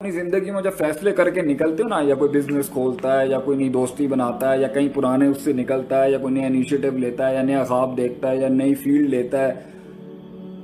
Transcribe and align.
اپنی 0.00 0.10
زندگی 0.10 0.50
میں 0.50 0.60
جب 0.62 0.72
فیصلے 0.78 1.12
کر 1.12 1.28
کے 1.30 1.42
نکلتے 1.42 1.82
ہو 1.82 1.88
نا، 1.88 1.96
یا 2.06 2.14
کوئی 2.14 2.30
بزنس 2.30 2.68
کھولتا 2.72 3.20
ہے، 3.20 3.26
یا 3.28 3.38
کوئی 3.44 3.56
نئی 3.58 3.68
دوستی 3.68 4.06
بناتا 4.06 4.52
ہے، 4.52 4.58
یا 4.58 4.68
کہیں 4.68 4.88
پرانے 4.94 5.26
اس 5.26 5.40
سے 5.44 5.52
نکلتا 5.52 6.02
ہے، 6.04 6.10
یا 6.10 6.18
کوئی 6.18 6.34
نیا 6.34 6.46
انیشیٹو 6.46 6.90
لیتا 6.98 7.28
ہے، 7.28 7.34
یا 7.34 7.42
نیا 7.42 7.64
خواب 7.64 7.96
دیکھتا 7.96 8.30
ہے، 8.30 8.36
یا 8.36 8.48
نئی 8.48 8.74
فیلڈ 8.74 9.08
لیتا 9.10 9.48
ہے، 9.48 9.54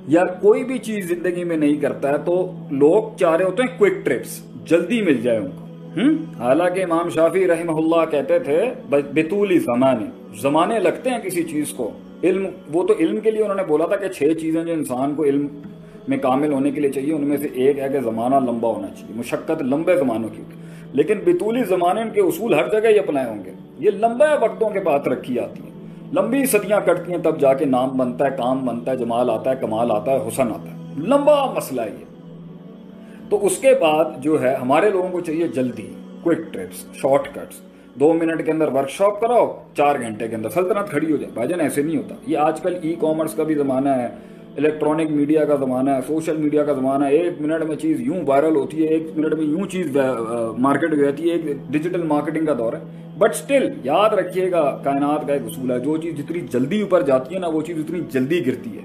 یا 0.09 0.25
کوئی 0.41 0.63
بھی 0.65 0.79
چیز 0.79 1.09
زندگی 1.09 1.45
میں 1.45 1.57
نہیں 1.57 1.81
کرتا 1.81 2.13
ہے، 2.13 2.19
تو 2.27 2.37
لوگ 2.73 3.17
چاہ 3.17 3.37
رہے 3.37 3.45
ہوتے 3.45 3.63
ہیں 3.63 3.79
کوئک 3.79 4.05
ٹرپس 4.05 4.41
جلدی 4.71 5.03
مل 5.03 5.21
جائے 5.23 5.39
ان 5.39 5.51
کو۔ 5.51 6.43
حالانکہ 6.43 6.85
امام 6.85 7.09
شافی 7.09 7.47
رحمہ 7.49 7.77
اللہ 7.77 8.11
کہتے 8.11 8.39
تھے 8.39 8.63
بطولی 8.91 9.59
زمانے 9.67 10.11
زمانے 10.43 10.79
لگتے 10.79 11.11
ہیں 11.11 11.19
کسی 11.19 11.43
چیز 11.43 11.73
کو۔ 11.77 11.91
علم، 12.23 12.47
وہ 12.73 12.87
تو 12.87 12.95
علم 12.99 13.21
کے 13.21 13.31
لیے 13.31 13.43
انہوں 13.43 13.57
نے 13.57 13.65
بولا 13.69 13.87
تھا 13.87 13.97
کہ 13.97 14.09
چھ 14.09 14.39
چیزیں 14.41 14.65
جو 14.65 14.73
انسان 14.73 15.15
کو 15.15 15.25
علم 15.25 15.47
میں 16.09 16.19
کامل 16.19 16.53
ہونے 16.53 16.71
کے 16.71 16.81
لیے 16.81 16.93
چاہیے، 16.93 17.13
ان 17.13 17.25
میں 17.25 17.37
سے 17.37 17.49
ایک 17.53 17.79
ہے 17.79 17.89
کہ 17.89 18.01
زمانہ 18.01 18.35
لمبا 18.35 18.69
ہونا 18.69 18.87
چاہیے، 18.87 19.15
مشقت 19.17 19.63
لمبے 19.63 19.97
زمانوں 19.97 20.29
کی 20.37 20.43
لیکن 20.93 21.15
بطولی 21.25 21.63
زمانے 21.65 22.03
ان 22.03 22.11
کے 22.11 22.21
اصول 22.21 22.55
ہر 22.55 22.69
جگہ 22.69 22.89
ہی 22.89 22.99
اپنائے 22.99 23.27
ہوں 23.29 23.45
گے۔ 23.45 23.51
یہ 23.79 23.91
لمبے 23.91 24.45
وقتوں 24.45 24.71
کے 24.71 24.81
بعد 24.81 25.07
رکھی 25.07 25.39
آتی 25.39 25.63
ہیں۔ 25.63 25.71
لمبی 26.13 26.47
صدیاں 26.47 26.81
کٹتی 26.81 27.13
ہیں 27.13 27.23
تب 27.23 27.41
جا 27.41 27.55
کے 27.55 27.65
نام 27.65 27.89
بنتا 27.89 28.25
ہے، 28.25 28.31
کام 28.31 28.67
بنتا 28.67 28.93
ہے، 28.93 28.97
جمال 28.97 29.31
آتا 29.31 29.51
ہے، 29.51 29.57
کمال 29.61 29.91
آتا 29.91 30.13
ہے، 30.13 30.29
حسن 30.29 30.49
آتا 30.49 30.71
ہے۔ 30.71 30.93
لمبا 30.97 31.53
مسئلہ 31.53 31.81
یہ۔ 31.81 32.05
تو 33.31 33.47
اس 33.47 33.59
کے 33.59 33.75
بعد 33.81 34.05
جو 34.19 34.43
ہے، 34.43 34.55
ہمارے 34.55 34.91
لوگوں 34.91 35.09
کو 35.09 35.21
چاہیے 35.21 35.49
جلدی 35.49 35.93
کوئک 36.23 36.39
ٹرپس 36.53 36.95
شارٹ 36.95 37.29
کٹس 37.35 37.61
دو 37.95 38.13
منٹ 38.13 38.47
کے 38.47 38.53
اندر 38.53 38.69
ورک 38.73 38.89
شاپ 38.89 39.21
کراؤ، 39.21 39.63
چار 39.77 39.95
گھنٹے 40.01 40.29
کے 40.29 40.37
اندر 40.37 40.49
سلطنت 40.49 40.91
کھڑی 40.91 41.13
ہو 41.13 41.17
جائے۔ 41.17 41.31
بھائی 41.35 41.49
جان، 41.49 41.61
ایسے 41.61 41.83
نہیں 41.83 41.97
ہوتا۔ 41.97 42.15
یہ 42.27 42.39
آج 42.39 42.61
کل 42.61 42.79
ای 42.83 42.95
کامرس 43.01 43.35
کا 43.35 43.43
بھی 43.43 43.55
زمانہ 43.55 43.89
ہے۔ 43.89 44.09
الیکٹرانک 44.57 45.11
میڈیا 45.11 45.45
کا 45.45 45.57
زمانہ 45.57 45.91
ہے، 45.91 46.01
سوشل 46.07 46.37
میڈیا 46.37 46.65
کا 46.65 46.73
زمانہ 46.73 47.05
ہے۔ 47.05 47.11
ایک 47.11 47.41
منٹ 47.41 47.65
میں 47.65 47.77
چیز 47.77 48.01
یوں 48.01 48.21
وائرل 48.27 48.57
ہوتی 48.57 48.83
ہے، 48.83 48.89
ایک 48.89 49.07
منٹ 49.17 49.35
میں 49.35 49.45
یوں 49.45 49.67
چیز 49.67 49.97
مارکیٹ 50.59 50.91
میں 50.91 51.05
جاتی 51.05 51.31
ہے۔ 51.31 51.35
ایک 51.35 51.57
ڈیجیٹل 51.71 52.03
مارکیٹنگ 52.03 52.47
کا 52.47 52.55
دور 52.59 52.73
ہے۔ 52.73 52.79
بٹ 53.19 53.35
سٹل 53.35 53.69
یاد 53.85 54.11
رکھیے 54.11 54.51
گا، 54.51 54.79
کائنات 54.85 55.27
کا 55.27 55.33
ایک 55.33 55.43
اصول 55.47 55.71
ہے، 55.71 55.81
جو 55.81 55.97
چیز 55.97 56.15
جتنی 56.19 56.41
جلدی 56.41 56.81
اوپر 56.81 57.03
جاتی 57.03 57.35
ہے 57.35 57.41
نا، 57.41 57.49
وہ 57.49 57.63
چیز 57.63 57.79
اتنی 57.79 58.01
جلدی 58.11 58.47
گرتی 58.47 58.77
ہے۔ 58.77 58.83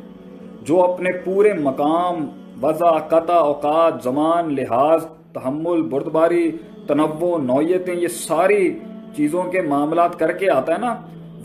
جو 0.63 0.83
اپنے 0.83 1.09
پورے 1.23 1.53
مقام، 1.53 2.27
وضع، 2.61 2.97
قطع، 2.97 3.33
اوقات، 3.33 3.93
زمان، 4.03 4.55
لحاظ، 4.55 5.05
تحمل، 5.33 5.81
بردباری، 5.81 6.51
تنوع، 6.87 7.37
نوعیتیں، 7.37 7.95
یہ 7.95 8.07
ساری 8.07 8.79
چیزوں 9.15 9.43
کے 9.43 9.61
معاملات 9.61 10.19
کر 10.19 10.31
کے 10.31 10.51
آتا 10.51 10.73
ہے 10.73 10.77
نا 10.77 10.95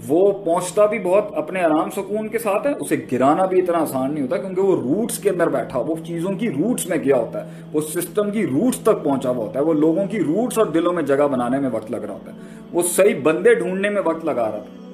وہ 0.09 0.33
پہنچتا 0.45 0.87
بھی 0.87 0.99
بہت 0.99 1.25
اپنے 1.35 1.63
آرام 1.63 1.91
سکون 1.91 2.29
کے 2.29 2.39
ساتھ 2.39 2.67
ہے، 2.67 2.73
اسے 2.81 2.97
گرانا 3.13 3.47
بھی 3.47 3.63
اتنا 3.63 3.79
آسان 3.79 4.15
نہیں 4.15 4.25
ہوتا 4.25 4.37
کیونکہ 4.37 4.61
وہ 4.61 4.77
روٹس 4.77 5.19
کے 5.19 5.31
اندر 5.31 5.49
بیٹھا 5.49 5.79
وہ 5.79 5.95
چیزوں 6.07 6.33
کی 6.33 6.51
روٹس 6.51 6.87
میں 6.87 6.97
گیا 6.97 7.17
ہوتا 7.17 7.47
ہے، 7.47 7.63
وہ 7.73 7.81
سسٹم 7.81 8.31
کی 8.31 8.47
روٹس 8.47 8.79
تک 8.79 9.05
پہنچا 9.05 9.31
ہوا 9.31 9.45
ہوتا 9.45 9.61
ہے، 9.61 9.65
وہ 9.65 9.75
لوگوں 9.75 10.07
کی 10.07 10.21
روٹس 10.21 10.59
اور 10.59 10.67
دلوں 10.67 10.93
میں 10.93 11.03
جگہ 11.03 11.29
بنانے 11.29 11.59
میں 11.59 11.71
وقت 11.73 11.91
لگ 11.91 11.97
رہا 11.97 12.15
ہوتا 12.15 12.33
ہے۔ 12.33 12.39
وہ 12.73 12.83
صحیح 12.83 13.15
بندے 13.23 13.55
ڈھونڈنے 13.55 13.91
میں 13.91 14.03
وقت 14.05 14.25
لگا 14.25 14.51
رہا 14.51 14.59
تھا۔ 14.59 14.91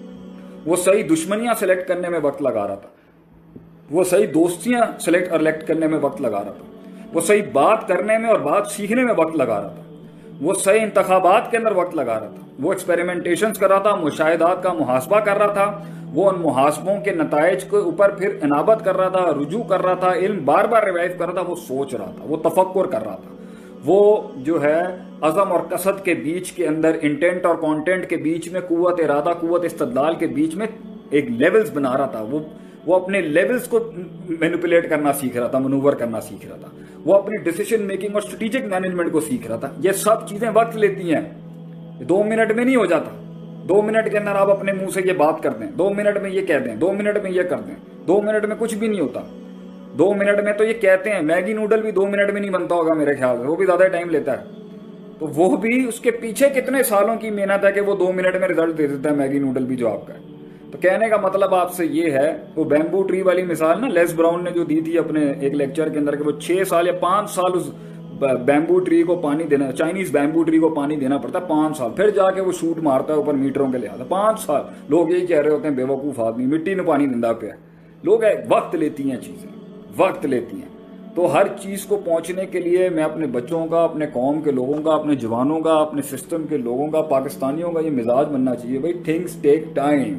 وہ 0.66 0.76
صحیح 0.76 1.02
دشمنیاں 1.12 1.54
سلیکٹ 1.58 1.88
کرنے 1.88 2.08
میں 2.08 2.20
وقت 2.22 2.42
لگا 2.42 2.68
رہا 2.68 2.74
تھا۔ 2.74 2.88
وہ 3.90 4.04
صحیح 4.04 4.26
دوستیاں 4.34 5.00
سلیکٹ 5.00 5.32
اور 5.32 5.40
الیکٹ 5.40 5.68
کرنے 5.68 5.86
میں 5.86 5.98
وقت 5.98 6.20
لگا 6.20 6.44
رہا 6.44 6.52
تھا۔ 6.52 6.64
وہ 7.14 7.20
صحیح 7.20 7.42
بات 7.52 7.88
کرنے 7.88 8.18
میں 8.18 8.28
اور 8.28 8.40
بات 8.40 8.66
سیکھنے 8.66 9.04
میں 9.04 9.14
وقت 9.16 9.36
لگا 9.36 9.60
رہا 9.60 9.68
تھا۔ 9.68 9.89
وہ 10.40 10.54
صحیح 10.54 10.80
انتخابات 10.80 11.50
کے 11.50 11.56
اندر 11.56 11.72
وقت 11.72 11.94
لگا 11.94 12.20
رہا 12.20 12.28
تھا۔ 12.28 12.46
وہ 12.62 12.72
ایکسپیریمنٹیشنز 12.72 13.58
کر 13.58 13.68
رہا 13.68 13.78
تھا، 13.78 13.94
مشاہدات 13.94 14.62
کا 14.62 14.72
محاسبہ 14.72 15.20
کر 15.20 15.38
رہا 15.38 15.46
تھا۔ 15.46 15.80
وہ 16.14 16.30
ان 16.30 16.40
محاسبوں 16.40 17.00
کے 17.00 17.10
نتائج 17.10 17.64
کے 17.64 17.76
اوپر 17.76 18.10
پھر 18.10 18.38
انابت 18.42 18.84
کر 18.84 18.96
رہا 18.96 19.08
تھا، 19.08 19.30
رجوع 19.40 19.62
کر 19.62 19.82
رہا 19.82 19.94
تھا، 19.94 20.12
علم 20.12 20.44
بار 20.44 20.64
بار 20.64 20.82
ریوائو 20.82 21.10
کر 21.18 21.24
رہا 21.24 21.42
تھا، 21.42 21.50
وہ 21.50 21.54
سوچ 21.54 21.94
رہا 21.94 22.12
تھا، 22.16 22.24
وہ 22.28 22.36
تفکر 22.36 22.86
کر 22.86 23.04
رہا 23.04 23.16
تھا۔ 23.16 23.34
وہ 23.84 24.28
جو 24.36 24.62
ہے، 24.62 24.82
عزم 25.20 25.52
اور 25.52 25.60
قصد 25.70 26.04
کے 26.04 26.14
بیچ 26.14 26.52
کے 26.52 26.66
اندر 26.66 26.96
انٹینٹ 27.02 27.46
اور 27.46 27.54
کانٹینٹ 27.54 28.06
کے 28.06 28.16
بیچ 28.16 28.52
میں 28.52 28.60
قوت، 28.60 29.00
ارادہ، 29.00 29.32
قوت، 29.40 29.64
استدلال 29.64 30.14
کے 30.14 30.26
بیچ 30.26 30.54
میں 30.54 30.66
ایک 31.10 31.30
لیولز 31.30 31.70
بنا 31.74 31.98
رہا 31.98 32.06
تھا۔ 32.06 32.24
وہ 32.30 32.38
وہ 32.86 32.96
اپنے 32.96 33.20
لیولز 33.20 33.68
کو 33.68 33.78
مینوپولیٹ 34.40 34.90
کرنا 34.90 35.12
سیکھ 35.12 35.36
رہا 35.36 35.46
تھا 35.46 35.58
منور 35.58 35.92
کرنا 35.92 36.20
سیکھ 36.20 36.46
رہا 36.46 36.56
تھا۔ 36.56 36.68
وہ 37.04 37.14
اپنی 37.14 37.36
ڈیسیشن 37.36 37.82
میکنگ 37.82 38.14
اور 38.14 38.22
اسٹریٹجک 38.22 38.62
مینجمنٹ 38.64 39.12
کو 39.12 39.20
سیکھ 39.20 39.46
رہا 39.48 39.56
تھا۔ 39.56 39.70
یہ 39.78 39.92
سب 39.92 40.28
چیزیں 40.28 40.50
وقت 40.54 40.76
لیتی 40.76 41.14
ہیں۔ 41.14 41.20
دو 42.04 42.22
منٹ 42.22 42.52
میں 42.52 42.64
نہیں 42.64 42.76
ہو 42.76 42.86
جاتا۔ 42.86 43.10
دو 43.68 43.82
منٹ 43.82 44.12
کے 44.12 44.18
اندر 44.18 44.30
آپ 44.30 44.50
اپنے 44.50 44.72
منہ 44.72 44.86
سے 44.94 45.00
یہ 45.04 45.12
بات 45.12 45.42
کر 45.42 45.50
دیں۔ 45.50 45.66
دو 45.66 45.90
منٹ 45.90 46.18
میں 46.22 46.30
یہ 46.30 46.46
کہہ 46.46 46.58
دیں۔ 46.58 46.76
دو 46.76 46.92
منٹ 46.92 47.18
میں 47.22 47.30
یہ 47.30 47.42
کر 47.42 47.56
دیں۔ 47.58 47.74
دو 48.06 48.20
منٹ 48.20 48.44
میں 48.44 48.56
کچھ 48.58 48.74
بھی 48.74 48.88
نہیں 48.88 49.00
ہوتا۔ 49.00 49.20
دو 49.98 50.14
منٹ 50.14 50.40
میں 50.44 50.52
تو 50.52 50.64
یہ 50.64 50.72
کہتے 50.72 51.10
ہیں۔ 51.10 51.22
میگی 51.22 51.52
نوڈل 51.52 51.82
بھی 51.82 51.90
دو 51.90 52.06
منٹ 52.06 52.30
میں 52.32 52.40
نہیں 52.40 52.50
بنتا 52.50 52.74
ہوگا 52.74 52.94
میرے 52.94 53.14
خیال 53.14 53.36
سے۔ 53.36 53.46
وہ 53.46 53.56
بھی 53.56 53.66
زیادہ 53.66 53.88
ٹائم 53.92 54.10
لیتا 54.10 54.40
ہے۔ 54.40 54.44
تو 55.18 55.26
وہ 55.26 55.56
بھی 55.56 55.88
اس 55.88 56.00
کے 56.00 56.10
پیچھے 56.10 56.48
کتنے 56.48 56.82
سالوں 56.82 57.16
کی 57.16 57.30
محنت 57.30 57.64
ہے 57.64 57.72
کہ 57.72 57.80
وہ 57.80 57.96
دو 57.96 58.12
منٹ 58.12 58.36
میں 58.36 58.48
ریزلٹ 58.48 58.78
دے 58.78 58.86
دیتا 58.86 59.10
ہے 59.10 59.14
میگی 59.14 59.38
نوڈل 59.38 59.64
بھی 59.64 59.76
جو 59.76 59.88
آپ 59.88 60.06
کا 60.06 60.14
ہے۔ 60.14 60.18
تو 60.72 60.78
کہنے 60.78 61.08
کا 61.08 61.16
مطلب 61.16 61.54
آپ 61.54 61.74
سے 61.74 61.86
یہ 61.86 62.10
ہے، 62.10 62.36
وہ 62.56 62.64
بیمبو 62.64 63.02
ٹری 63.02 63.22
والی 63.22 63.42
مثال 63.42 63.80
نا 63.80 63.88
لیس 63.88 64.14
براؤن 64.14 64.44
نے 64.44 64.50
جو 64.50 64.64
دی 64.64 64.80
تھی 64.80 64.98
اپنے 64.98 65.32
ایک 65.40 65.54
لیکچر 65.54 65.88
کے 65.88 65.98
اندر 65.98 66.16
کہ 66.16 66.24
وہ 66.24 66.32
چھ 66.40 66.62
سال 66.68 66.86
یا 66.86 66.92
پانچ 66.92 67.30
سال 67.30 67.50
اس 67.54 67.70
بیمبو 68.44 68.78
ٹری 68.78 69.02
کو 69.02 69.16
پانی 69.16 69.44
دینا 69.44 69.72
چائنیز 69.72 70.10
بیمبو 70.10 70.42
ٹری 70.42 70.58
کو 70.58 70.68
پانی 70.68 70.96
دینا 70.96 71.18
پڑتا 71.18 71.38
ہے، 71.38 71.44
پانچ 71.48 71.78
سال۔ 71.78 71.90
پھر 71.96 72.10
جا 72.10 72.30
کے 72.30 72.40
وہ 72.40 72.52
شوٹ 72.52 72.78
مارتا 72.78 73.12
ہے 73.12 73.18
اوپر 73.18 73.34
میٹروں 73.34 73.72
کے 73.72 73.78
لحاظ۔ 73.78 74.00
پانچ 74.08 74.40
سال۔ 74.40 74.62
لوگ 74.88 75.10
یہی 75.10 75.26
کہہ 75.26 75.40
رہے 75.40 75.50
ہوتے 75.50 75.68
ہیں 75.68 75.74
بے 75.74 75.82
وقوف 75.82 76.20
آدمی، 76.20 76.46
مٹی 76.46 76.74
نے 76.74 76.82
پانی 76.82 77.06
دندا 77.06 77.32
پہ 77.32 77.46
لوگ 78.02 78.18
وقت 78.48 78.74
لیتی 78.74 79.10
ہیں 79.10 79.20
چیزیں، 79.20 79.48
وقت 79.96 80.26
لیتی 80.26 80.56
ہیں۔ 80.56 80.68
تو 81.14 81.32
ہر 81.34 81.46
چیز 81.62 81.84
کو 81.84 82.00
پہنچنے 82.04 82.46
کے 82.46 82.60
لیے 82.60 82.88
میں 82.88 83.04
اپنے 83.04 83.26
بچوں 83.26 83.66
کا، 83.66 83.82
اپنے 83.84 84.06
قوم 84.12 84.40
کے 84.40 84.50
لوگوں 84.50 84.82
کا، 84.82 84.92
اپنے 84.92 85.14
جوانوں 85.14 85.60
کا، 85.60 85.74
اپنے 85.74 86.02
سسٹم 86.02 86.42
کے 86.48 86.56
لوگوں 86.56 86.88
کا، 86.88 87.02
پاکستانیوں 87.02 87.72
کا 87.72 87.80
یہ 87.80 87.90
مزاج 87.90 88.26
بننا 88.28 88.54
چاہیے۔ 88.54 88.78
بھائی 88.78 88.94
تھنگس 88.94 89.34
ٹیک 89.34 89.64
ٹائم 89.74 90.18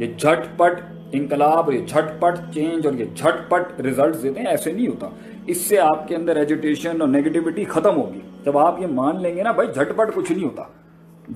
یہ 0.00 0.06
جھٹ 0.18 0.58
پٹ 0.58 0.80
انقلاب، 1.12 1.72
یہ 1.72 1.86
جھٹ 1.86 2.20
پٹ 2.20 2.54
چینج 2.54 2.86
اور 2.86 2.94
یہ 2.94 3.04
جھٹ 3.14 3.50
پٹ 3.50 3.80
ریزلٹ 3.80 4.22
دیتے 4.22 4.40
ہیں، 4.40 4.46
ایسے 4.46 4.72
نہیں 4.72 4.86
ہوتا۔ 4.86 5.08
اس 5.46 5.56
سے 5.56 5.78
آپ 5.78 6.08
کے 6.08 6.16
اندر 6.16 6.36
ایجوٹیشن 6.36 7.00
اور 7.00 7.08
نیگیٹیوٹی 7.08 7.64
ختم 7.64 7.96
ہوگی۔ 7.96 8.20
جب 8.44 8.58
آپ 8.58 8.80
یہ 8.80 8.86
مان 8.86 9.22
لیں 9.22 9.36
گے 9.36 9.42
نا، 9.42 9.52
بھائی 9.52 9.68
جھٹ 9.74 9.96
پٹ 9.96 10.14
کچھ 10.14 10.32
نہیں 10.32 10.44
ہوتا۔ 10.44 10.62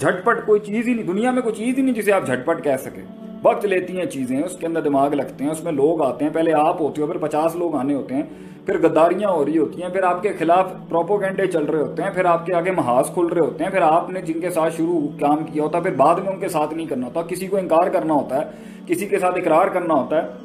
جھٹ 0.00 0.24
پٹ 0.24 0.46
کوئی 0.46 0.60
چیز 0.60 0.88
ہی 0.88 0.94
نہیں، 0.94 1.06
دنیا 1.06 1.30
میں 1.30 1.42
کوئی 1.42 1.54
چیز 1.54 1.78
ہی 1.78 1.82
نہیں 1.82 1.94
جسے 1.94 2.12
آپ 2.12 2.26
جھٹ 2.26 2.46
پٹ 2.46 2.64
کہہ 2.64 2.76
سکیں۔ 2.80 3.23
وقت 3.44 3.64
لیتی 3.64 3.98
ہیں 3.98 4.06
چیزیں، 4.06 4.42
اس 4.42 4.56
کے 4.56 4.66
اندر 4.66 4.80
دماغ 4.80 5.14
لگتے 5.14 5.44
ہیں، 5.44 5.50
اس 5.50 5.62
میں 5.64 5.72
لوگ 5.72 6.02
آتے 6.02 6.24
ہیں، 6.24 6.32
پہلے 6.32 6.52
آپ 6.52 6.80
ہوتے 6.80 7.02
ہو، 7.02 7.06
پھر 7.06 7.18
پچاس 7.18 7.56
لوگ 7.56 7.74
آنے 7.74 7.94
ہوتے 7.94 8.14
ہیں، 8.14 8.22
پھر 8.66 8.78
غداریاں 8.82 9.30
ہو 9.30 9.44
رہی 9.44 9.58
ہوتی 9.58 9.82
ہیں، 9.82 9.88
پھر 9.88 10.02
آپ 10.02 10.22
کے 10.22 10.32
خلاف 10.38 10.72
پروپوگینڈے 10.88 11.46
چل 11.46 11.64
رہے 11.64 11.80
ہوتے 11.80 12.02
ہیں، 12.02 12.10
پھر 12.10 12.24
آپ 12.24 12.46
کے 12.46 12.54
آگے 12.54 12.70
محاذ 12.70 13.10
کھل 13.14 13.26
رہے 13.26 13.40
ہوتے 13.40 13.64
ہیں، 13.64 13.70
پھر 13.70 13.82
آپ 13.82 14.10
نے 14.10 14.20
جن 14.20 14.40
کے 14.40 14.50
ساتھ 14.50 14.76
شروع 14.76 15.00
کام 15.20 15.44
کیا 15.44 15.62
ہوتا 15.62 15.78
ہے، 15.78 15.82
پھر 15.82 15.94
بعد 15.94 16.14
میں 16.14 16.32
ان 16.32 16.40
کے 16.40 16.48
ساتھ 16.48 16.74
نہیں 16.74 16.86
کرنا 16.86 17.06
ہوتا، 17.06 17.22
کسی 17.22 17.46
کو 17.46 17.56
انکار 17.56 17.88
کرنا 17.88 18.14
ہوتا 18.14 18.40
ہے، 18.40 18.44
کسی 18.86 19.06
کے 19.06 19.18
ساتھ 19.18 19.38
اقرار 19.38 19.68
کرنا 19.68 19.94
ہوتا 19.94 20.22
ہے، 20.22 20.42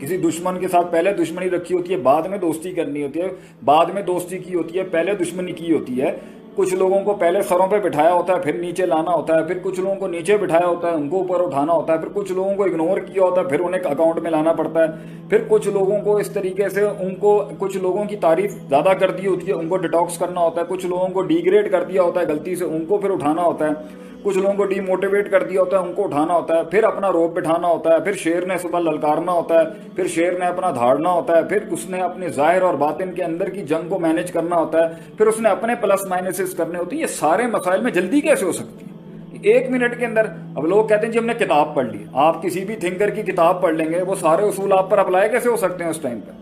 کسی 0.00 0.16
دشمن 0.16 0.58
کے 0.60 0.68
ساتھ 0.68 0.92
پہلے 0.92 1.12
دشمنی 1.12 1.50
رکھی 1.50 1.74
ہوتی 1.74 1.92
ہے، 1.92 1.98
بعد 1.98 2.22
میں 2.22 2.38
دوستی 2.38 2.72
کرنی 2.72 3.02
ہوتی 3.02 3.20
ہے، 3.20 3.28
بعد 3.64 3.86
میں 3.86 4.02
دوستی 4.02 4.38
کی 4.38 4.54
ہوتی 4.54 4.78
ہے، 4.78 4.82
پہلے 4.84 5.14
دشمنی 5.14 5.52
کی 5.52 5.72
ہوتی 5.72 6.00
ہے 6.02 6.10
کچھ 6.56 6.74
لوگوں 6.74 7.02
کو 7.04 7.14
پہلے 7.14 7.42
سروں 7.42 7.66
پہ 7.66 7.78
بٹھایا 7.78 8.12
ہوتا 8.12 8.34
ہے 8.34 8.40
پھر 8.40 8.54
نیچے 8.54 8.86
لانا 8.86 9.10
ہوتا 9.10 9.36
ہے 9.36 9.44
پھر 9.44 9.58
کچھ 9.62 9.80
لوگوں 9.80 9.94
کو 9.94 10.06
نیچے 10.06 10.36
بٹھایا 10.36 10.66
ہوتا 10.66 10.88
ہے 10.88 10.94
ان 10.94 11.08
کو 11.08 11.18
اوپر 11.18 11.40
اٹھانا 11.40 11.72
ہوتا 11.72 11.92
ہے 11.92 11.98
پھر 11.98 12.08
کچھ 12.14 12.32
لوگوں 12.32 12.54
کو 12.54 12.64
اگنور 12.64 12.98
کیا 12.98 13.22
ہوتا 13.22 13.40
ہے 13.40 13.46
پھر 13.46 13.60
انہیں 13.60 13.90
اکاؤنٹ 13.90 14.18
میں 14.18 14.30
لانا 14.30 14.52
پڑتا 14.52 14.82
ہے 14.82 15.26
پھر 15.28 15.44
کچھ 15.48 15.68
لوگوں 15.68 16.00
کو 16.00 16.16
اس 16.16 16.30
طریقے 16.30 16.68
سے 16.68 16.86
ان 16.86 17.14
کو 17.14 17.38
کچھ 17.58 17.76
لوگوں 17.76 18.04
کی 18.04 18.16
تعریف 18.16 18.54
زیادہ 18.68 18.92
کر 19.00 19.10
دی 19.10 19.26
ہوتی 19.26 19.48
ہے 19.48 19.52
ان 19.52 19.68
کو 19.68 19.76
ڈیٹاکس 19.76 20.18
کرنا 20.18 20.40
ہوتا 20.40 20.60
ہے 20.60 20.66
کچھ 20.68 20.86
لوگوں 20.86 21.08
کو 21.08 21.22
ڈیگریڈ 21.24 21.70
کر 21.72 21.84
دیا 21.84 22.02
ہوتا 22.02 22.20
ہے 22.20 22.26
غلطی 22.26 22.56
سے 22.56 22.64
ان 22.66 22.84
کو 22.84 22.98
پھر 22.98 23.10
اٹھانا 23.10 23.42
ہوتا 23.42 23.68
ہے 23.68 24.04
کچھ 24.22 24.38
لوگوں 24.38 24.52
کو 24.54 24.64
ڈی 24.64 24.80
موٹیویٹ 24.80 25.30
کر 25.30 25.42
دیا 25.42 25.60
ہوتا 25.60 25.78
ہے 25.78 25.82
ان 25.82 25.92
کو 25.92 26.04
اٹھانا 26.04 26.34
ہوتا 26.34 26.54
ہے 26.56 26.62
پھر 26.70 26.84
اپنا 26.84 27.10
روپ 27.12 27.32
بٹھانا 27.32 27.68
ہوتا 27.68 27.92
ہے 27.92 27.98
پھر 28.00 28.12
شیر 28.12 28.46
نے 28.46 28.56
صبح 28.58 28.78
للکارنا 28.78 29.32
ہوتا 29.32 29.58
ہے 29.58 29.90
پھر 29.96 30.06
شیر 30.06 30.38
نے 30.38 30.46
اپنا 30.46 30.70
دھاڑنا 30.70 31.10
ہوتا 31.10 31.36
ہے 31.36 31.42
پھر 31.42 31.66
اس 31.70 31.88
نے 31.90 32.00
اپنے 32.00 32.28
ظاہر 32.28 32.62
اور 32.62 32.74
باطن 32.74 33.12
کے 33.12 33.24
اندر 33.24 33.50
کی 33.50 33.62
جنگ 33.64 33.88
کو 33.88 33.98
مینج 33.98 34.32
کرنا 34.32 34.56
ہوتا 34.56 34.84
ہے 34.84 35.14
پھر 35.18 35.26
اس 35.26 35.38
نے 35.40 35.48
اپنے 35.48 35.74
پلس 35.80 36.04
مائنسز 36.08 36.45
کرنے 36.54 36.78
ہوتے 36.78 36.96
ہیں، 36.96 37.02
یہ 37.02 37.06
سارے 37.06 37.46
مسائل 37.46 37.80
میں 37.80 37.90
جلدی 37.90 38.20
کیسے 38.20 38.44
ہو 38.44 38.52
سکتی 38.52 38.84
ہے 38.84 38.94
ایک 39.42 39.70
منٹ 39.70 39.98
کے 39.98 40.06
اندر، 40.06 40.26
اب 40.56 40.66
لوگ 40.66 40.86
کہتے 40.86 41.06
ہیں 41.06 41.12
جی 41.12 41.18
ہم 41.18 41.26
نے 41.26 41.34
کتاب 41.34 41.74
پڑھ 41.74 41.86
لی، 41.86 42.04
آپ 42.12 42.42
کسی 42.42 42.64
بھی 42.64 42.76
تھنکر 42.76 43.10
کی 43.10 43.22
کتاب 43.22 43.60
پڑھ 43.62 43.74
لیں 43.74 43.90
گے، 43.92 44.02
وہ 44.02 44.14
سارے 44.14 44.42
اصول 44.42 44.72
آپ 44.72 44.90
پر 44.90 44.98
اپلائی 44.98 45.28
کیسے 45.28 45.48
ہو 45.48 45.56
سکتے 45.56 45.84
ہیں 45.84 45.90
اس 45.90 46.00
ٹائم 46.02 46.20
پہ 46.20 46.32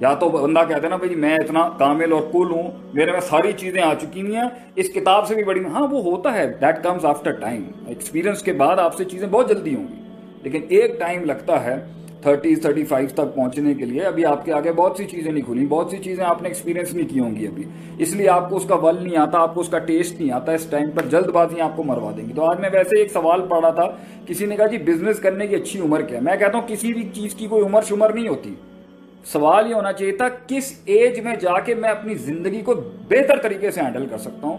یا 0.00 0.12
تو 0.14 0.28
بندہ 0.28 0.60
کہتے 0.68 0.80
ہیں 0.82 0.88
نا، 0.88 0.96
بھائی 0.96 1.08
جی 1.08 1.14
میں 1.14 1.34
اتنا 1.34 1.68
کامل 1.78 2.12
اور 2.12 2.22
کل 2.32 2.50
ہوں، 2.50 2.70
میرے 2.94 3.12
میں 3.12 3.20
ساری 3.20 3.52
چیزیں 3.52 3.80
آ 3.82 3.92
چکی 3.94 4.20
ہوئی 4.22 4.36
ہیں، 4.36 4.48
اس 4.76 4.88
کتاب 4.88 5.26
سے 5.26 5.34
بھی 5.34 5.44
بڑی 5.44 5.64
ہاں 5.64 5.86
وہ 5.90 6.02
ہوتا 6.02 6.32
ہے 6.34 6.46
that 6.60 6.82
comes 6.82 7.04
after 7.04 7.30
time 7.30 7.62
experience 7.86 8.42
کے 8.42 8.52
بعد 8.52 8.78
آپ 8.78 8.96
سے 8.96 9.04
چیزیں 9.04 9.26
بہت 9.28 9.48
جلدی 9.48 9.74
ہوں 9.74 9.86
گی۔ 9.88 10.00
لیکن 10.42 10.60
ایک 10.68 10.98
ٹائم 11.00 11.24
لگتا 11.24 11.64
ہے 11.64 11.76
تھرٹیز 12.22 12.60
تھرٹی 12.62 12.84
فائیو 12.84 13.08
تک 13.14 13.34
پہنچنے 13.34 13.74
کے 13.74 13.84
لیے 13.84 14.00
ابھی 14.00 14.24
آپ 14.24 14.44
کے 14.44 14.52
آگے 14.52 14.72
بہت 14.72 14.96
سی 14.96 15.04
چیزیں 15.04 15.32
نہیں 15.32 15.44
کھلی، 15.44 15.66
بہت 15.66 15.90
سی 15.90 15.96
چیزیں 15.96 16.24
آپ 16.24 16.42
نے 16.42 16.48
ایکسپیرینس 16.48 16.94
نہیں 16.94 17.08
کی 17.08 17.20
ہوں 17.20 17.36
گی 17.36 17.46
ابھی۔ 17.46 17.62
اس 17.98 18.14
لیے 18.16 18.28
آپ 18.28 18.48
کو 18.50 18.56
اس 18.56 18.64
کا 18.68 18.74
ول 18.74 19.02
نہیں 19.02 19.16
آتا، 19.16 19.38
آپ 19.38 19.54
کو 19.54 19.60
اس 19.60 19.68
کا 19.68 19.78
ٹیسٹ 19.78 20.20
نہیں 20.20 20.30
آتا، 20.30 20.52
اس 20.52 20.66
ٹائم 20.70 20.90
پر 20.90 21.06
جلد 21.06 21.26
بازی 21.26 21.60
آپ 21.60 21.76
کو 21.76 21.82
مروا 21.82 22.10
دیں 22.16 22.28
گی 22.28 22.32
تو 22.32 22.42
آج 22.42 22.60
میں 22.60 22.70
ویسے 22.72 22.98
ایک 22.98 23.12
سوال 23.12 23.40
پڑھا 23.48 23.70
تھا، 23.70 23.86
کسی 24.26 24.46
نے 24.46 24.56
کہا 24.56 24.66
جی 24.66 24.78
بزنس 24.78 25.18
کرنے 25.18 25.46
کی 25.46 25.54
اچھی 25.54 25.80
عمر 25.80 26.02
کیا؟ 26.02 26.20
میں 26.20 26.36
کہتا 26.36 26.58
ہوں 26.58 26.68
کسی 26.68 26.92
بھی 26.92 27.08
چیز 27.14 27.34
کی 27.34 27.46
کوئی 27.46 27.64
عمر 27.64 27.82
شمر 27.88 28.12
نہیں 28.12 28.28
ہوتی۔ 28.28 28.54
سوال 29.24 29.68
یہ 29.68 29.74
ہونا 29.74 29.92
چاہیے 29.92 30.12
تھا، 30.12 30.28
کس 30.46 30.72
ایج 30.84 31.20
میں 31.20 31.34
جا 31.36 31.58
کے 31.60 31.74
میں 31.74 31.90
اپنی 31.90 32.14
زندگی 32.14 32.60
کو 32.60 32.74
بہتر 33.08 33.38
طریقے 33.42 33.70
سے 33.70 33.80
ہینڈل 33.80 34.06
کر 34.06 34.18
سکتا 34.18 34.46
ہوں؟ 34.46 34.56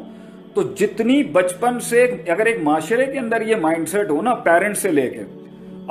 تو 0.53 0.61
جتنی 0.61 1.23
بچپن 1.23 1.79
سے، 1.79 2.03
اگر 2.27 2.45
ایک 2.45 2.59
معاشرے 2.63 3.05
کے 3.05 3.19
اندر 3.19 3.41
یہ 3.41 3.55
مائنڈ 3.55 3.89
سیٹ 3.89 4.09
ہو 4.09 4.21
نا 4.21 4.33
پیرنٹ 4.33 4.77
سے 4.77 4.91
لے 4.91 5.09
کے 5.09 5.23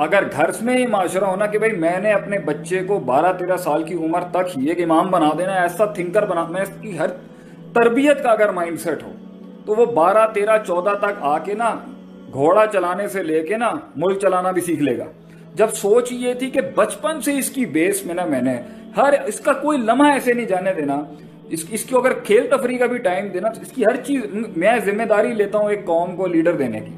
اگر 0.01 0.23
گھر 0.31 0.49
میں 0.61 0.77
یہ 0.79 0.87
معاشرہ 0.87 1.25
ہونا 1.25 1.45
کہ 1.45 1.57
بھائی 1.59 1.71
میں 1.71 1.97
نے 1.99 2.11
اپنے 2.11 2.37
بچے 2.39 2.79
کو 2.87 2.99
بارہ 2.99 3.31
تیرہ 3.33 3.57
سال 3.57 3.83
کی 3.83 3.95
عمر 3.95 4.23
تک 4.31 4.57
ہی 4.57 4.69
ایک 4.69 4.79
امام 4.83 5.09
بنا 5.11 5.29
دینا، 5.37 5.53
ایسا 5.53 5.85
تھنکر 5.85 6.25
بنا، 6.25 6.45
میں 6.49 6.61
اس 6.61 6.71
کی 6.81 6.97
ہر 6.97 7.07
تربیت 7.73 8.23
کا 8.23 8.29
اگر 8.29 8.51
مائنڈ 8.51 8.79
سیٹ 8.79 9.03
ہو، 9.03 9.11
تو 9.65 9.75
وہ 9.75 9.85
بارہ 9.85 10.27
تیرہ 10.33 10.57
چودہ 10.67 10.93
تک 11.01 11.21
آ 11.21 11.37
کے 11.37 11.53
نا، 11.53 11.73
گھوڑا 12.33 12.65
چلانے 12.65 13.07
سے 13.07 13.23
لے 13.23 13.41
کے 13.41 13.57
نا، 13.57 13.71
ملک 13.95 14.19
چلانا 14.19 14.51
بھی 14.51 14.61
سیکھ 14.61 14.81
لے 14.81 14.97
گا۔ 14.97 15.05
جب 15.55 15.73
سوچ 15.73 16.11
یہ 16.11 16.33
تھی 16.33 16.49
کہ 16.49 16.61
بچپن 16.75 17.21
سے 17.21 17.37
اس 17.37 17.49
کی 17.49 17.65
بیس 17.65 18.05
میں 18.05 18.15
نا 18.15 18.25
میں 18.25 18.41
نے 18.41 18.55
ہر 18.97 19.13
اس 19.25 19.39
کا 19.39 19.53
کوئی 19.53 19.77
لمحہ 19.77 20.11
ایسے 20.11 20.33
نہیں 20.33 20.45
جانے 20.45 20.73
دینا۔ 20.73 21.01
اس 21.49 21.65
اس 21.69 21.83
کو 21.85 21.99
اگر 21.99 22.13
کھیل 22.13 22.47
تفریح 22.47 22.77
کا 22.77 22.85
بھی 22.85 22.97
ٹائم 22.97 23.27
دینا 23.27 23.49
اس 23.61 23.71
کی 23.71 23.85
ہر 23.85 23.95
چیز، 23.95 24.25
میں 24.57 24.77
ذمہ 24.85 25.03
داری 25.03 25.33
لیتا 25.33 25.57
ہوں 25.57 25.69
ایک 25.69 25.85
قوم 25.85 26.15
کو 26.15 26.27
لیڈر 26.27 26.57
دینے 26.57 26.79
کی، 26.79 26.95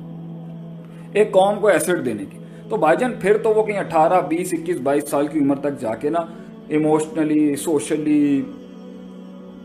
ایک 1.13 1.31
قوم 1.31 1.59
کو 1.59 1.67
ایسٹ 1.67 2.05
دینے 2.05 2.25
کی۔ 2.25 2.37
تو 2.69 2.77
بھائی 2.77 2.97
جان، 2.99 3.13
پھر 3.21 3.37
تو 3.37 3.49
وہ 3.53 3.63
کہیں 3.63 3.79
اٹھارہ، 3.79 4.19
بیس، 4.27 4.53
اکیس، 4.53 4.77
بائیس 4.83 5.09
سال 5.09 5.27
کی 5.27 5.39
عمر 5.39 5.55
تک 5.61 5.79
جا 5.79 5.95
کے 5.95 6.09
نا 6.09 6.19
emotionally 6.67 7.55
socially 7.55 8.41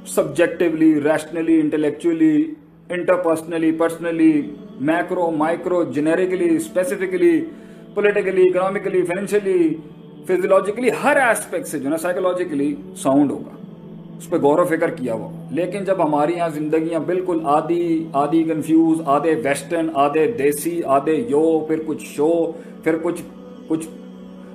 subjectively 0.06 0.94
rationally 1.04 1.60
intellectually 1.60 2.36
interpersonally 2.90 3.70
personally 3.72 4.32
macro 4.80 5.30
micro 5.30 5.82
generically 5.92 6.54
specifically 6.56 7.40
politically 7.94 8.48
economically 8.48 9.02
financially 9.02 9.74
physiologically 10.26 10.90
ہر 11.02 11.16
ایسپیکٹ 11.16 11.66
سے 11.66 11.78
جو 11.78 11.90
نا 11.90 11.96
سائیکولوجیکلی 11.96 12.74
ساؤنڈ 12.96 13.30
ہوگا۔ 13.30 13.57
اس 14.18 14.30
پہ 14.30 14.36
غور 14.36 14.58
و 14.58 14.64
فکر 14.64 14.90
کیا 14.90 15.14
ہوا۔ 15.14 15.48
لیکن 15.50 15.84
جب 15.84 16.04
ہماری 16.04 16.32
یہاں 16.32 16.48
زندگیاں 16.48 17.00
بالکل 17.00 17.38
آدھی 17.44 18.08
آدھی 18.12 18.42
کنفیوز 18.42 19.00
آدھے 19.06 19.34
ویسٹرن 19.34 19.90
آدھے 19.94 20.32
دیسی، 20.38 20.80
آدھے 20.84 21.14
یو، 21.28 21.60
پھر 21.60 21.76
کچھ 21.86 22.04
شو، 22.04 22.52
پھر 22.84 22.96
کچھ 23.02 23.22
کچھ 23.68 23.86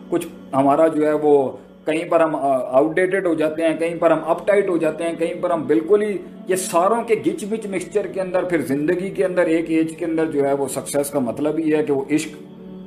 کچھ 0.09 0.27
ہمارا 0.53 0.87
جو 0.87 1.07
ہے 1.07 1.13
وہ 1.13 1.51
کہیں 1.85 2.09
پر 2.09 2.19
ہم 2.19 2.35
آؤٹ 2.35 2.95
ڈیٹڈ 2.95 3.25
ہو 3.25 3.33
جاتے 3.33 3.61
ہیں، 3.61 3.77
کہیں 3.77 3.95
پر 3.95 4.11
ہم 4.11 4.19
اپ 4.25 4.47
ٹائٹ 4.47 4.69
ہو 4.69 4.77
جاتے 4.77 5.03
ہیں، 5.03 5.13
کہیں 5.13 5.33
پر 5.41 5.51
ہم 5.51 5.63
بالکل 5.63 6.01
ہی 6.01 6.17
یہ 6.47 6.55
ساروں 6.55 7.03
کے 7.03 7.15
گچ 7.25 7.45
بچ 7.49 7.65
مکسچر 7.65 8.07
کے 8.07 8.21
اندر، 8.21 8.43
پھر 8.43 8.61
زندگی 8.61 9.09
کے 9.09 9.25
اندر 9.25 9.41
ایک 9.41 9.65
ایج 9.67 9.95
کے 9.95 10.05
اندر 10.05 10.25
جو 10.25 10.47
ہے 10.47 10.53
وہ 10.53 10.67
سکسیس 10.67 11.09
کا 11.09 11.19
مطلب 11.19 11.57
ہی 11.57 11.73
ہے 11.75 11.83
کہ 11.83 11.93
وہ 11.93 12.03
عشق 12.11 12.29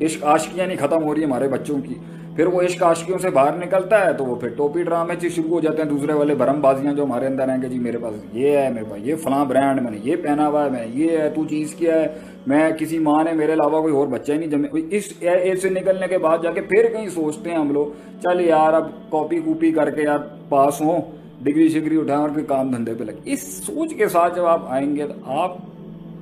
عشق، 0.02 0.24
عاشقیاں 0.24 0.66
نہیں 0.66 0.86
ختم 0.86 1.04
ہو 1.04 1.14
رہی 1.14 1.24
ہمارے 1.24 1.48
بچوں 1.48 1.78
کی۔ 1.88 1.94
پھر 2.36 2.46
وہ 2.46 2.62
عشق 2.62 2.82
عاشقیوں 2.82 3.18
سے 3.18 3.30
باہر 3.30 3.56
نکلتا 3.56 4.04
ہے 4.06 4.12
تو 4.12 4.24
وہ 4.24 4.34
پھر 4.36 4.48
ٹوپی 4.56 4.82
ڈرامے 4.82 5.14
چیز 5.20 5.34
شروع 5.34 5.50
ہو 5.50 5.60
جاتے 5.60 5.82
ہیں 5.82 5.88
دوسرے 5.88 6.12
والے 6.12 6.34
برم 6.34 6.60
بازیاں 6.60 6.92
جو 6.92 7.04
ہمارے 7.04 7.26
اندر 7.26 7.48
ہیں 7.48 7.60
کہ 7.62 7.68
جی 7.68 7.78
میرے 7.78 7.98
پاس 7.98 8.14
یہ 8.32 8.56
ہے، 8.58 8.68
میرے 8.70 8.84
پاس 8.90 9.00
یہ 9.04 9.14
فلاں 9.14 9.44
برانڈ 9.44 9.80
میں 9.82 9.90
نے 9.90 9.98
یہ 10.02 10.16
پہنا 10.16 10.48
ہوا 10.48 10.64
ہے، 10.64 10.70
میں 10.70 10.86
یہ 10.94 11.18
ہے، 11.18 11.28
تو 11.28 11.44
چیز 11.44 11.74
کیا 11.74 11.94
ہے؟ 11.94 12.06
میں 12.46 12.70
کسی 12.70 12.98
ماں 12.98 13.22
نے 13.24 13.32
میرے 13.32 13.52
علاوہ 13.52 13.80
کوئی 13.80 13.94
اور 13.94 14.06
بچہ 14.06 14.32
ہی 14.32 14.38
نہیں 14.38 14.50
جمے 14.50 14.68
اس 14.96 15.12
ایج 15.20 15.58
سے 15.58 15.68
نکلنے 15.70 16.06
کے 16.08 16.18
بعد 16.18 16.42
جا 16.42 16.52
کے 16.52 16.60
پھر 16.62 16.88
کہیں 16.92 17.08
سوچتے 17.08 17.50
ہیں 17.50 17.56
ہم 17.56 17.70
لوگ، 17.72 17.86
چل 18.22 18.40
یار 18.40 18.72
اب 18.72 18.90
کاپی 19.10 19.38
کوپی 19.38 19.72
کر 19.72 19.90
کے 19.90 20.02
یار 20.02 20.18
پاس 20.48 20.80
ہوں، 20.80 21.00
ڈگری 21.42 21.68
شگری 21.68 21.96
اٹھائیں 21.96 22.20
اور 22.20 22.30
کوئی 22.30 22.44
کام 22.44 22.70
دھندے 22.70 22.94
پہ 22.98 23.04
لگے۔ 23.04 23.20
اس 23.24 23.42
سوچ 23.66 23.94
کے 23.94 24.08
ساتھ 24.08 24.36
جب 24.36 24.46
آپ 24.46 24.68
آئیں 24.68 24.94
گے 24.96 25.06
تو 25.06 25.14
آپ 25.40 25.56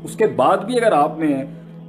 اس 0.05 0.17
کے 0.17 0.26
بعد 0.37 0.64
بھی 0.67 0.81
اگر 0.81 0.93
آپ 0.93 1.19
میں 1.19 1.37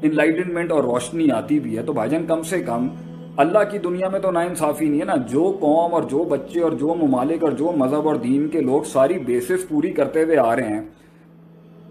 انلائٹنمنٹ 0.03 0.71
اور 0.71 0.83
روشنی 0.83 1.31
آتی 1.31 1.59
بھی 1.59 1.77
ہے 1.77 1.83
تو 1.83 1.93
بھائی 1.93 2.09
جان 2.09 2.25
کم 2.25 2.43
سے 2.43 2.61
کم 2.63 2.87
اللہ 3.37 3.59
کی 3.71 3.77
دنیا 3.77 4.07
میں 4.09 4.19
تو 4.19 4.31
نا 4.31 4.41
انصافی 4.41 4.87
نہیں 4.89 4.99
ہے 4.99 5.05
نا۔ 5.05 5.15
جو 5.29 5.51
قوم 5.59 5.93
اور 5.93 6.03
جو 6.03 6.23
بچے 6.23 6.61
اور 6.61 6.71
جو 6.71 6.93
ممالک 6.95 7.43
اور 7.43 7.51
جو 7.51 7.71
مذہب 7.71 8.07
اور 8.07 8.15
دین 8.15 8.47
کے 8.47 8.61
لوگ 8.61 8.83
ساری 8.83 9.17
بیسس 9.19 9.67
پوری 9.69 9.91
کرتے 9.91 10.23
ہوئے 10.23 10.37
آ 10.37 10.55
رہے 10.55 10.67
ہیں، 10.67 10.81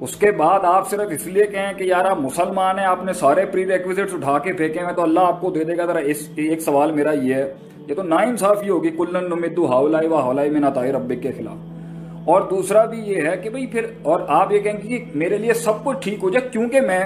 اس 0.00 0.16
کے 0.16 0.30
بعد 0.30 0.64
آپ 0.64 0.88
صرف 0.90 1.10
اس 1.10 1.26
لیے 1.26 1.46
کہیں 1.46 1.72
کہ 1.72 1.84
یار 1.84 2.04
آپ 2.04 2.18
مسلمان 2.18 2.78
ہیں، 2.78 2.86
آپ 2.86 3.04
نے 3.04 3.12
سارے 3.12 3.44
پری 3.46 3.66
ریکوزٹس 3.66 4.14
اٹھا 4.14 4.38
کے 4.38 4.52
پھینکے 4.52 4.80
ہیں، 4.80 4.92
تو 4.92 5.02
اللہ 5.02 5.20
آپ 5.20 5.40
کو 5.40 5.50
دے 5.50 5.64
دے 5.64 5.76
گا۔ 5.76 5.86
ذرا 5.86 5.98
اس 5.98 6.28
ایک 6.36 6.60
سوال 6.60 6.92
میرا 6.92 7.12
یہ 7.12 7.34
ہے، 7.34 7.52
یہ 7.88 7.94
تو 7.94 8.02
نا 8.02 8.16
انصافی 8.16 8.68
ہوگی۔ 8.68 8.90
کلن 8.90 9.24
نمدو 9.24 9.66
ہاؤلائی 9.66 10.08
و 10.08 10.14
ہاؤلائی 10.14 10.50
میں 10.50 10.60
نتائی 10.60 10.92
ربک 10.92 11.22
کے 11.22 11.32
خلاف۔ 11.32 12.28
اور 12.28 12.42
دوسرا 12.42 12.84
بھی 12.84 13.00
یہ 13.00 13.20
ہے 13.22 13.36
کہ 13.36 13.50
بھئی 13.50 13.66
پھر، 13.66 13.86
اور 14.02 14.20
آپ 14.28 14.52
یہ 14.52 14.58
کہیں 14.58 14.76
گے 14.82 14.98
کہ 14.98 15.04
میرے 15.14 15.36
لیے 15.36 15.54
سب 15.54 15.84
کچھ 15.84 15.96
ٹھیک 16.00 16.18
ہو 16.22 16.30
جائے، 16.30 16.48
کیونکہ 16.48 16.80
میں 16.80 17.00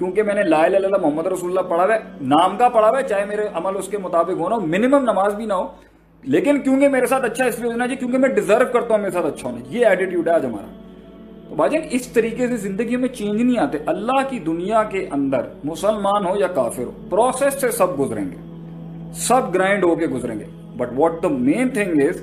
کیونکہ 0.00 0.22
میں 0.22 0.34
نے 0.34 0.42
لا 0.42 0.62
الہ 0.64 0.76
اللہ 0.76 0.96
محمد 1.02 1.26
رسول 1.26 1.50
اللہ 1.50 1.70
پڑھا 1.70 1.84
ہوا 1.84 1.94
ہے 1.94 2.00
نام 2.20 2.56
کا 2.56 2.68
پڑھا 2.68 2.88
ہوا 2.88 2.98
ہے 2.98 3.08
چاہے 3.08 3.24
میرے 3.24 3.48
عمل 3.54 3.76
اس 3.76 3.88
کے 3.88 3.98
مطابق 3.98 4.40
ہونا 4.40 4.56
ہو 4.56 4.60
منیمم 4.60 4.98
نماز 4.98 5.34
بھی 5.34 5.44
نہ 5.44 5.52
ہو۔ 5.52 5.68
لیکن 6.22 6.60
کیونکہ 6.60 6.88
میرے 6.88 7.06
ساتھ 7.06 7.24
اچھا 7.24 7.44
اس 7.44 7.58
لیے 7.58 7.72
ہونا 7.72 7.84
چاہیے 7.84 7.96
جی، 7.96 7.96
کیونکہ 7.96 8.18
میں 8.18 8.28
ڈیزرو 8.28 8.64
کرتا 8.72 8.94
ہوں 8.94 8.98
میرے 8.98 9.10
ساتھ 9.10 9.26
اچھا 9.26 9.50
ہونا، 9.50 9.60
یہ 9.68 9.86
ایٹیٹیوڈ 9.86 10.28
ہے 10.28 10.32
آج 10.32 10.46
ہمارا۔ 10.46 10.66
تو 11.48 11.54
بھائی 11.54 11.70
جان، 11.70 11.82
اس 11.90 12.06
طریقے 12.06 12.48
سے 12.48 12.56
زندگی 12.56 12.96
میں 12.96 13.08
چینج 13.08 13.42
نہیں 13.42 13.58
آتے۔ 13.58 13.78
اللہ 13.86 14.30
کی 14.30 14.38
دنیا 14.38 14.82
کے 14.82 15.08
اندر 15.12 15.40
مسلمان 15.64 16.26
ہو 16.26 16.36
یا 16.36 16.46
کافر 16.46 16.82
ہو 16.82 16.90
پروسیس 17.10 17.60
سے 17.60 17.70
سب 17.70 18.00
گزریں 18.00 18.24
گے۔ 18.24 18.36
سب 19.14 19.54
گرائنڈ 19.54 19.84
ہو 19.84 19.96
کے 19.96 20.06
گزریں 20.06 20.38
گے۔ 20.38 20.44
But 20.76 20.88
what 20.96 21.22
the 21.22 21.28
main 21.28 21.68
thing 21.68 22.02
is 22.02 22.22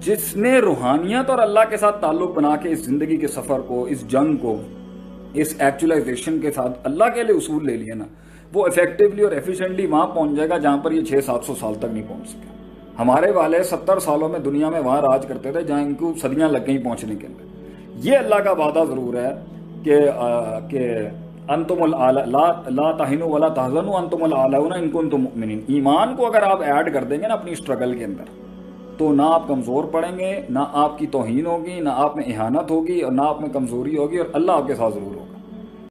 جس 0.00 0.36
نے 0.36 0.58
روحانیت 0.58 1.30
اور 1.30 1.38
اللہ 1.38 1.60
کے 1.70 1.76
ساتھ 1.76 2.00
تعلق 2.00 2.34
بنا 2.34 2.56
کے 2.56 2.68
اس 2.68 2.78
زندگی 2.78 3.16
کے 3.16 3.26
سفر 3.26 3.60
کو، 3.60 3.84
اس 3.84 4.08
جنگ 4.08 4.36
کو 4.36 4.62
اس 5.36 5.54
ایکچولائزیشن 5.58 6.38
کے 6.40 6.50
ساتھ 6.50 6.78
اللہ 6.84 7.14
کے 7.14 7.22
لیے 7.22 7.36
اصول 7.36 7.66
لے 7.66 7.76
لیا 7.76 7.94
نا، 7.94 8.04
وہ 8.52 8.66
افیکٹولی 8.66 9.22
اور 9.22 9.32
ایفیشنٹلی 9.32 9.86
وہاں 9.86 10.06
پہنچ 10.06 10.36
جائے 10.36 10.48
گا 10.48 10.58
جہاں 10.58 10.78
پر 10.78 10.92
یہ 10.92 11.04
چھ 11.04 11.24
سات 11.26 11.44
سو 11.44 11.54
سال 11.60 11.74
تک 11.74 11.92
نہیں 11.92 12.08
پہنچ 12.08 12.28
سکے۔ 12.28 12.54
ہمارے 12.98 13.30
والے 13.30 13.62
ستر 13.62 13.98
سالوں 13.98 14.28
میں 14.28 14.38
دنیا 14.40 14.68
میں 14.70 14.80
وہاں 14.80 15.00
راج 15.02 15.26
کرتے 15.26 15.52
تھے، 15.52 15.62
جہاں 15.62 15.80
ان 15.82 15.94
کو 15.94 16.12
صدیاں 16.22 16.48
لگ 16.48 16.66
گئی 16.66 16.78
پہنچنے 16.78 17.14
کے 17.14 17.26
اندر 17.26 18.04
یہ 18.06 18.16
اللہ 18.16 18.42
کا 18.44 18.52
وعدہ 18.58 18.84
ضرور 18.88 19.14
ہے 19.14 19.32
کہ 19.84 19.98
کہ 20.70 20.88
انتم 21.48 21.84
لا 21.86 22.90
تہین 22.98 23.22
ولا 23.22 23.48
تحزن 23.48 23.88
انتم 23.96 24.22
العلون 24.24 24.72
ان 24.72 24.90
کو 24.90 24.98
انتم 25.00 25.22
مؤمنین۔ 25.22 25.60
ایمان 25.68 26.14
کو 26.16 26.26
اگر 26.26 26.42
آپ 26.42 26.62
ایڈ 26.62 26.92
کر 26.94 27.04
دیں 27.04 27.18
گے 27.18 27.28
نا 27.28 27.34
اپنی 27.34 27.52
اسٹرگل 27.52 27.94
کے 27.98 28.04
اندر 28.04 28.24
تو 28.98 29.12
نہ 29.12 29.22
آپ 29.22 29.48
کمزور 29.48 29.84
پڑیں 29.84 30.18
گے، 30.18 30.40
نہ 30.50 30.58
آپ 30.72 30.98
کی 30.98 31.06
توہین 31.06 31.46
ہوگی، 31.46 31.80
نہ 31.80 31.88
آپ 31.92 32.16
میں 32.16 32.24
احانت 32.26 32.70
ہوگی 32.70 33.00
اور 33.00 33.12
نہ 33.12 33.22
آپ 33.22 33.40
میں 33.40 33.48
کمزوری 33.48 33.96
ہوگی 33.96 34.16
اور 34.16 34.26
اللہ 34.32 34.52
آپ 34.52 34.66
کے 34.66 34.74
ساتھ 34.74 34.94
ضرور 34.94 35.14
ہوگا۔ 35.16 35.35